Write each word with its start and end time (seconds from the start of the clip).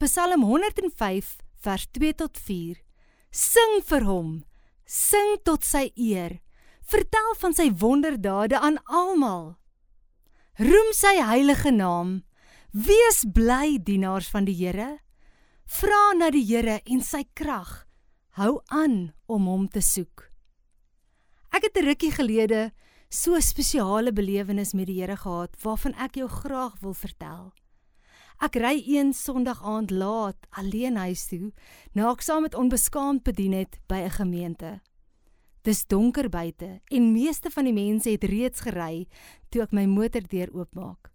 Psalm 0.00 0.42
105 0.42 1.36
vers 1.60 1.82
2 1.92 2.14
tot 2.16 2.38
4. 2.40 2.78
Sing 3.30 3.82
vir 3.84 4.06
hom, 4.08 4.30
sing 4.88 5.34
tot 5.44 5.60
sy 5.68 5.90
eer. 5.92 6.38
Vertel 6.88 7.34
van 7.42 7.52
sy 7.52 7.66
wonderdade 7.82 8.56
aan 8.56 8.78
almal. 8.88 9.58
Roem 10.56 10.88
sy 10.96 11.12
heilige 11.20 11.68
naam. 11.76 12.22
Wees 12.72 13.26
bly 13.28 13.76
dienaars 13.76 14.32
van 14.32 14.48
die 14.48 14.56
Here. 14.56 14.88
Vra 15.68 16.02
na 16.16 16.32
die 16.32 16.46
Here 16.48 16.80
en 16.88 17.04
sy 17.04 17.26
krag. 17.36 17.84
Hou 18.40 18.56
aan 18.72 19.12
om 19.28 19.52
hom 19.52 19.68
te 19.68 19.84
soek. 19.84 20.30
Ek 21.52 21.68
het 21.68 21.76
'n 21.76 21.84
rukkie 21.92 22.16
gelede 22.16 22.72
so 23.10 23.36
'n 23.36 23.42
spesiale 23.42 24.12
belewenis 24.16 24.72
met 24.72 24.86
die 24.86 25.02
Here 25.04 25.16
gehad 25.16 25.60
waarvan 25.60 25.92
ek 26.00 26.16
jou 26.16 26.28
graag 26.28 26.80
wil 26.80 26.94
vertel. 26.94 27.52
Ek 28.40 28.56
ry 28.56 28.78
een 28.88 29.10
Sondag 29.12 29.58
aand 29.60 29.90
laat 29.92 30.46
alleen 30.56 30.96
huis 30.96 31.26
toe, 31.28 31.50
na 31.92 32.06
ek 32.08 32.22
saam 32.24 32.46
met 32.46 32.54
onbeskaamd 32.56 33.20
bedien 33.26 33.52
het 33.52 33.76
by 33.86 34.00
'n 34.08 34.16
gemeente. 34.16 34.80
Dis 35.62 35.84
donker 35.84 36.28
buite 36.28 36.80
en 36.88 37.12
meeste 37.12 37.50
van 37.50 37.64
die 37.64 37.72
mense 37.76 38.08
het 38.08 38.24
reeds 38.24 38.60
gery 38.60 39.06
toe 39.50 39.62
ek 39.62 39.72
my 39.72 39.84
motordeur 39.84 40.48
oopmaak. 40.54 41.12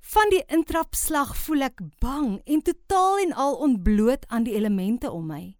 Van 0.00 0.30
die 0.30 0.42
intrapslag 0.48 1.36
voel 1.36 1.62
ek 1.62 1.80
bang 2.00 2.40
en 2.46 2.62
totaal 2.62 3.18
en 3.18 3.32
al 3.32 3.54
ontbloot 3.56 4.24
aan 4.28 4.44
die 4.44 4.54
elemente 4.54 5.10
om 5.10 5.26
my. 5.26 5.58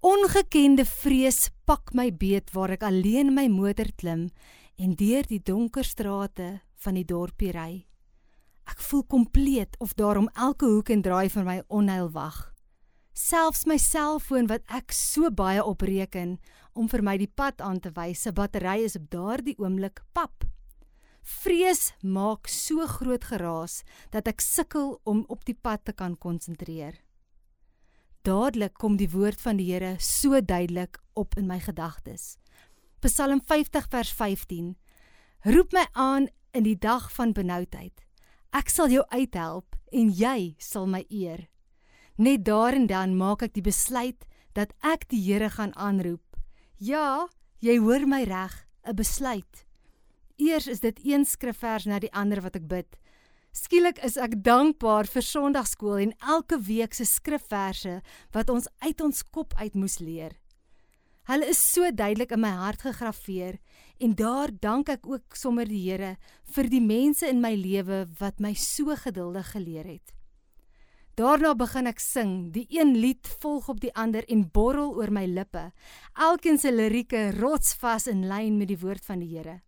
Ongekende 0.00 0.84
vrees 0.84 1.48
pak 1.64 1.94
my 1.94 2.10
beet 2.12 2.52
waar 2.52 2.70
ek 2.70 2.82
alleen 2.82 3.34
my 3.34 3.48
motor 3.48 3.88
klim 3.96 4.28
en 4.76 4.94
deur 4.94 5.22
die 5.22 5.40
donker 5.42 5.84
strate 5.84 6.60
van 6.76 6.94
die 6.94 7.04
dorpie 7.04 7.52
ry. 7.52 7.86
Ek 8.72 8.80
voel 8.80 9.02
kompleet 9.04 9.74
of 9.84 9.92
daar 9.94 10.16
om 10.16 10.30
elke 10.32 10.64
hoek 10.64 10.88
en 10.94 11.02
draai 11.04 11.28
vir 11.28 11.44
my 11.44 11.58
onheil 11.68 12.08
wag. 12.14 12.38
Selfs 13.12 13.66
my 13.68 13.76
selfoon 13.76 14.46
wat 14.48 14.64
ek 14.72 14.94
so 14.96 15.28
baie 15.28 15.60
opreken 15.60 16.38
om 16.72 16.88
vir 16.88 17.02
my 17.04 17.18
die 17.20 17.28
pad 17.28 17.60
aan 17.60 17.82
te 17.84 17.90
wys, 17.92 18.22
se 18.24 18.32
battery 18.32 18.86
is 18.86 18.96
op 18.96 19.10
daardie 19.12 19.58
oomblik 19.60 20.00
pap. 20.16 20.46
Vrees 21.22 21.90
maak 22.00 22.48
so 22.48 22.86
groot 22.88 23.26
geraas 23.28 23.82
dat 24.14 24.30
ek 24.30 24.40
sukkel 24.40 24.94
om 25.04 25.26
op 25.28 25.44
die 25.44 25.54
pad 25.54 25.84
te 25.84 25.92
kan 25.92 26.16
konsentreer. 26.16 26.96
Dadelik 28.24 28.78
kom 28.80 28.96
die 28.96 29.10
woord 29.12 29.42
van 29.42 29.60
die 29.60 29.68
Here 29.68 29.98
so 30.00 30.40
duidelik 30.40 30.96
op 31.12 31.36
in 31.36 31.50
my 31.50 31.58
gedagtes. 31.60 32.38
Psalm 33.04 33.42
50 33.44 33.90
vers 33.92 34.14
15. 34.16 34.72
Roep 35.44 35.76
my 35.76 35.84
aan 35.92 36.30
in 36.56 36.64
die 36.64 36.78
dag 36.78 37.10
van 37.12 37.36
benoudheid. 37.36 38.00
Ek 38.52 38.68
sal 38.68 38.90
jou 38.92 39.00
uithelp 39.08 39.78
en 39.96 40.10
jy 40.12 40.54
sal 40.60 40.84
my 40.84 41.06
eer. 41.08 41.46
Net 42.20 42.44
daar 42.44 42.76
en 42.76 42.84
dan 42.86 43.14
maak 43.16 43.40
ek 43.46 43.54
die 43.56 43.64
besluit 43.64 44.26
dat 44.52 44.74
ek 44.84 45.06
die 45.08 45.22
Here 45.24 45.48
gaan 45.48 45.72
aanroep. 45.72 46.36
Ja, 46.76 47.28
jy 47.64 47.78
hoor 47.80 48.04
my 48.04 48.24
reg, 48.28 48.52
'n 48.84 48.94
besluit. 48.94 49.64
Eers 50.36 50.66
is 50.66 50.80
dit 50.80 51.00
een 51.04 51.24
skrifvers 51.24 51.86
na 51.86 51.98
die 51.98 52.12
ander 52.12 52.42
wat 52.42 52.56
ek 52.56 52.68
bid. 52.68 52.98
Skielik 53.52 53.98
is 54.04 54.16
ek 54.16 54.42
dankbaar 54.44 55.06
vir 55.06 55.22
Sondagskool 55.22 55.98
en 55.98 56.12
elke 56.20 56.58
week 56.60 56.94
se 56.94 57.04
skrifverse 57.04 58.02
wat 58.32 58.50
ons 58.50 58.68
uit 58.80 59.00
ons 59.00 59.22
kop 59.22 59.54
uit 59.56 59.74
moes 59.74 59.98
leer. 59.98 60.41
Hulle 61.30 61.46
is 61.52 61.60
so 61.62 61.86
duidelik 61.94 62.32
in 62.34 62.40
my 62.42 62.50
hart 62.50 62.82
gegraveer 62.82 63.60
en 64.02 64.14
daar 64.18 64.50
dank 64.50 64.88
ek 64.90 65.06
ook 65.06 65.36
sommer 65.38 65.68
die 65.70 65.84
Here 65.84 66.16
vir 66.54 66.66
die 66.66 66.82
mense 66.82 67.28
in 67.30 67.38
my 67.40 67.52
lewe 67.54 68.08
wat 68.18 68.42
my 68.42 68.54
so 68.58 68.96
geduldig 68.98 69.52
geleer 69.54 69.86
het. 69.86 70.10
Daarna 71.14 71.52
begin 71.54 71.86
ek 71.86 72.00
sing, 72.00 72.50
die 72.50 72.66
een 72.72 72.96
lied 72.98 73.28
volg 73.42 73.68
op 73.68 73.82
die 73.84 73.92
ander 73.94 74.24
en 74.32 74.46
borrel 74.50 74.96
oor 74.96 75.12
my 75.12 75.26
lippe. 75.28 75.68
Elkeen 76.16 76.58
se 76.58 76.72
lirieke 76.72 77.28
rotsvas 77.36 78.08
in 78.10 78.24
lyn 78.26 78.56
met 78.58 78.72
die 78.72 78.80
woord 78.80 79.04
van 79.06 79.22
die 79.22 79.30
Here. 79.36 79.60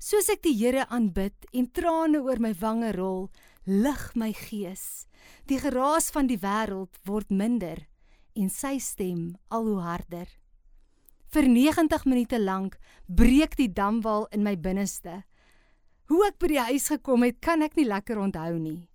Soos 0.00 0.30
ek 0.32 0.40
die 0.46 0.54
Here 0.56 0.86
aanbid 0.88 1.50
en 1.52 1.68
trane 1.68 2.22
oor 2.24 2.40
my 2.40 2.54
wange 2.56 2.94
rol, 2.96 3.26
lig 3.66 4.04
my 4.16 4.32
gees. 4.32 5.04
Die 5.50 5.60
geraas 5.60 6.08
van 6.14 6.30
die 6.30 6.40
wêreld 6.40 6.96
word 7.04 7.28
minder 7.28 7.84
en 8.32 8.48
sy 8.48 8.78
stem 8.78 9.34
al 9.50 9.66
hoe 9.66 9.82
harder. 9.84 10.39
Vir 11.30 11.46
90 11.46 12.06
minute 12.10 12.38
lank 12.42 12.78
breek 13.06 13.56
die 13.56 13.70
damwal 13.70 14.26
in 14.34 14.42
my 14.42 14.56
binneste. 14.58 15.22
Hoe 16.10 16.24
ek 16.26 16.40
by 16.42 16.48
die 16.50 16.64
huis 16.70 16.88
gekom 16.90 17.22
het, 17.22 17.38
kan 17.38 17.62
ek 17.62 17.76
nie 17.78 17.86
lekker 17.86 18.18
onthou 18.18 18.56
nie. 18.58 18.88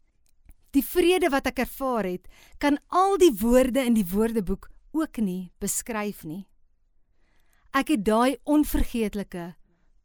Die 0.75 0.83
vrede 0.83 1.29
wat 1.31 1.47
ek 1.47 1.61
ervaar 1.63 2.03
het, 2.03 2.27
kan 2.59 2.75
al 2.91 3.15
die 3.21 3.31
woorde 3.39 3.85
in 3.87 3.95
die 3.95 4.03
woordeboek 4.03 4.67
ook 4.91 5.21
nie 5.23 5.53
beskryf 5.63 6.25
nie. 6.27 6.43
Ek 7.71 7.93
het 7.95 8.03
daai 8.03 8.35
onvergeetlike 8.43 9.53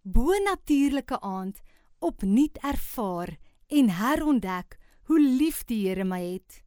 bonatuurlike 0.03 1.19
aand 1.21 1.61
opnuut 1.99 2.57
ervaar 2.65 3.35
en 3.69 3.91
herontdek 3.99 4.79
hoe 5.11 5.21
lief 5.21 5.65
die 5.69 5.83
Here 5.89 6.05
my 6.05 6.23
het. 6.23 6.63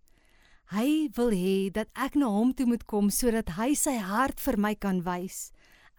Hy 0.73 1.11
wil 1.13 1.29
hê 1.29 1.69
dat 1.69 1.91
ek 1.93 2.15
na 2.17 2.31
hom 2.33 2.49
toe 2.57 2.65
moet 2.65 2.81
kom 2.89 3.11
sodat 3.13 3.51
hy 3.59 3.75
sy 3.77 3.93
hart 4.01 4.39
vir 4.41 4.57
my 4.57 4.71
kan 4.73 5.03
wys. 5.05 5.51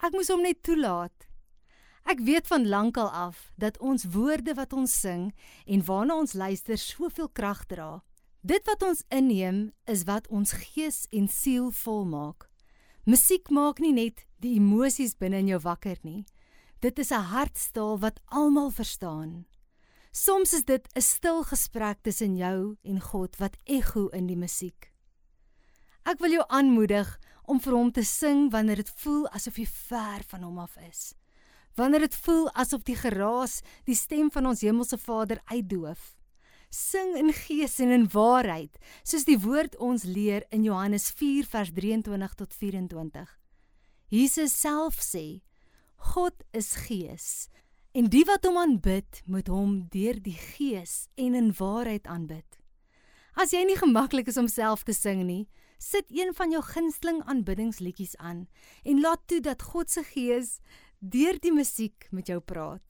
Ek 0.02 0.10
moes 0.16 0.32
hom 0.32 0.42
net 0.42 0.64
toelaat. 0.66 1.28
Ek 2.10 2.18
weet 2.26 2.50
van 2.50 2.66
lankal 2.66 3.06
af 3.06 3.52
dat 3.54 3.78
ons 3.78 4.08
woorde 4.16 4.56
wat 4.58 4.74
ons 4.74 4.90
sing 4.90 5.30
en 5.70 5.84
waarna 5.86 6.18
ons 6.18 6.34
luister 6.34 6.80
soveel 6.80 7.30
krag 7.30 7.62
dra. 7.70 8.02
Dit 8.42 8.66
wat 8.66 8.82
ons 8.82 9.04
inneem 9.14 9.70
is 9.86 10.02
wat 10.10 10.26
ons 10.26 10.56
gees 10.58 11.04
en 11.14 11.30
siel 11.30 11.70
volmaak. 11.70 12.50
Musiek 13.06 13.46
maak 13.54 13.78
nie 13.78 13.94
net 13.94 14.26
die 14.42 14.56
emosies 14.58 15.14
binne 15.14 15.38
in 15.44 15.54
jou 15.54 15.62
wakker 15.62 16.02
nie. 16.02 16.26
Dit 16.82 16.98
is 16.98 17.12
'n 17.12 17.30
hartstaal 17.30 18.00
wat 18.00 18.20
almal 18.26 18.70
verstaan. 18.70 19.46
Soms 20.14 20.52
is 20.52 20.62
dit 20.64 20.88
'n 20.94 21.00
stil 21.00 21.42
gesprek 21.42 21.98
tussen 22.02 22.36
jou 22.36 22.76
en 22.82 23.00
God 23.00 23.36
wat 23.36 23.56
ekho 23.64 24.08
in 24.08 24.26
die 24.26 24.36
musiek. 24.36 24.92
Ek 26.04 26.20
wil 26.20 26.30
jou 26.30 26.44
aanmoedig 26.46 27.18
om 27.42 27.60
vir 27.60 27.72
hom 27.72 27.90
te 27.90 28.04
sing 28.04 28.50
wanneer 28.52 28.76
dit 28.76 28.92
voel 28.96 29.26
asof 29.28 29.56
jy 29.56 29.66
ver 29.66 30.22
van 30.28 30.42
hom 30.42 30.58
af 30.58 30.76
is. 30.88 31.14
Wanneer 31.74 32.00
dit 32.00 32.14
voel 32.14 32.48
asof 32.54 32.82
die 32.82 32.96
geraas 32.96 33.60
die 33.84 33.94
stem 33.94 34.30
van 34.30 34.46
ons 34.46 34.60
hemelse 34.60 34.98
Vader 34.98 35.40
uitdoof. 35.44 36.16
Sing 36.70 37.16
in 37.16 37.32
gees 37.32 37.80
en 37.80 37.90
in 37.90 38.08
waarheid, 38.08 38.78
soos 39.02 39.24
die 39.24 39.38
woord 39.38 39.76
ons 39.76 40.04
leer 40.04 40.46
in 40.50 40.62
Johannes 40.62 41.10
4 41.10 41.44
vers 41.44 41.70
23 41.72 42.34
tot 42.34 42.54
24. 42.54 43.38
Jesus 44.08 44.60
self 44.60 44.94
sê: 45.02 45.42
God 45.96 46.44
is 46.52 46.74
gees 46.86 47.48
en 47.94 48.08
die 48.10 48.24
wat 48.26 48.42
hom 48.42 48.56
aanbid 48.58 49.20
moet 49.30 49.46
hom 49.46 49.74
deur 49.92 50.16
die 50.22 50.34
gees 50.34 51.06
en 51.14 51.36
in 51.38 51.52
waarheid 51.54 52.08
aanbid. 52.10 52.56
As 53.38 53.52
jy 53.54 53.60
nie 53.66 53.78
gemaklik 53.78 54.26
is 54.30 54.38
om 54.38 54.48
self 54.50 54.82
te 54.82 54.94
sing 54.94 55.22
nie, 55.28 55.44
sit 55.78 56.10
een 56.10 56.32
van 56.34 56.50
jou 56.50 56.62
gunsteling 56.66 57.20
aanbiddingsliedjies 57.30 58.16
aan 58.18 58.48
en 58.82 59.02
laat 59.04 59.22
toe 59.30 59.38
dat 59.46 59.62
God 59.62 59.94
se 59.94 60.02
gees 60.08 60.56
deur 60.98 61.38
die 61.38 61.54
musiek 61.54 62.08
met 62.10 62.32
jou 62.32 62.40
praat. 62.42 62.82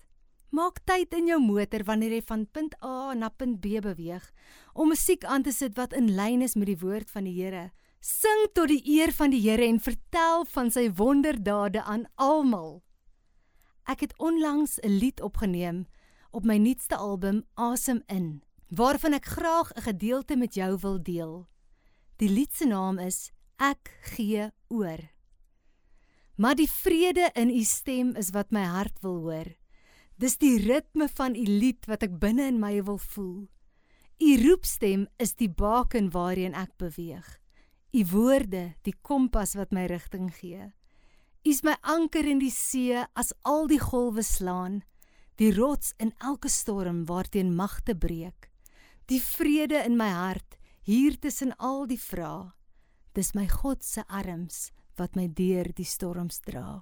Maak 0.54 0.80
tyd 0.88 1.12
in 1.18 1.28
jou 1.28 1.40
motor 1.42 1.84
wanneer 1.84 2.16
jy 2.16 2.22
van 2.24 2.46
punt 2.46 2.76
A 2.80 3.12
na 3.18 3.28
punt 3.28 3.60
B 3.60 3.82
beweeg 3.84 4.24
om 4.72 4.88
musiek 4.94 5.24
aan 5.28 5.44
te 5.44 5.52
sit 5.52 5.76
wat 5.76 5.92
in 5.92 6.14
lyn 6.16 6.46
is 6.46 6.56
met 6.56 6.70
die 6.70 6.80
woord 6.80 7.12
van 7.12 7.28
die 7.28 7.36
Here. 7.42 7.72
Sing 8.00 8.48
tot 8.56 8.72
die 8.72 8.80
eer 8.96 9.12
van 9.12 9.36
die 9.36 9.42
Here 9.44 9.68
en 9.68 9.82
vertel 9.84 10.48
van 10.56 10.72
sy 10.72 10.88
wonderdade 10.96 11.84
aan 11.84 12.08
almal. 12.16 12.80
Ek 13.84 14.00
het 14.00 14.14
onlangs 14.18 14.78
'n 14.80 14.88
lied 14.88 15.20
opgeneem 15.20 15.86
op 16.30 16.44
my 16.44 16.56
nuutste 16.56 16.96
album 16.96 17.44
Asem 17.54 18.02
in, 18.06 18.42
waarvan 18.68 19.12
ek 19.12 19.24
graag 19.24 19.72
'n 19.72 19.80
gedeelte 19.80 20.36
met 20.36 20.54
jou 20.54 20.78
wil 20.80 21.02
deel. 21.02 21.48
Die 22.16 22.28
lied 22.28 22.54
se 22.54 22.66
naam 22.66 22.98
is 22.98 23.32
Ek 23.56 23.98
gee 24.00 24.50
oor. 24.68 25.10
Maar 26.36 26.54
die 26.54 26.70
vrede 26.70 27.30
in 27.34 27.50
u 27.50 27.62
stem 27.62 28.16
is 28.16 28.30
wat 28.30 28.50
my 28.50 28.64
hart 28.64 29.00
wil 29.00 29.20
hoor. 29.22 29.54
Dis 30.16 30.38
die 30.38 30.58
ritme 30.58 31.08
van 31.08 31.34
u 31.34 31.42
lied 31.42 31.86
wat 31.86 32.02
ek 32.02 32.18
binne 32.18 32.46
in 32.46 32.58
my 32.58 32.82
wil 32.82 32.98
voel. 32.98 33.48
U 34.18 34.30
roepstem 34.48 35.06
is 35.16 35.34
die 35.34 35.50
baken 35.50 36.10
waarheen 36.10 36.54
ek 36.54 36.76
beweeg. 36.76 37.26
U 37.94 38.06
woorde, 38.10 38.74
die 38.82 38.94
kompas 39.02 39.54
wat 39.54 39.70
my 39.70 39.86
rigting 39.86 40.30
gee. 40.34 40.72
U 41.46 41.50
is 41.50 41.60
my 41.60 41.74
anker 41.82 42.24
in 42.24 42.38
die 42.40 42.48
see 42.48 42.96
as 42.96 43.34
al 43.44 43.66
die 43.68 43.76
golwe 43.76 44.22
slaan, 44.24 44.78
die 45.36 45.50
rots 45.52 45.92
in 46.00 46.14
elke 46.24 46.48
storm 46.48 47.02
waarteen 47.04 47.50
magte 47.52 47.92
breek. 47.92 48.48
Die 49.12 49.20
vrede 49.20 49.82
in 49.84 49.98
my 50.00 50.08
hart 50.08 50.56
hier 50.88 51.18
tussen 51.20 51.52
al 51.60 51.84
die 51.90 52.00
vrae. 52.00 52.48
Dis 53.12 53.34
my 53.36 53.44
God 53.60 53.84
se 53.84 54.06
arms 54.08 54.70
wat 54.96 55.20
my 55.20 55.28
deur 55.28 55.68
die 55.76 55.84
storms 55.84 56.40
dra. 56.48 56.80